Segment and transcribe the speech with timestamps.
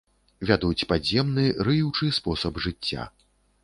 [0.49, 3.11] Вядуць падземны, рыючы спосаб жыцця.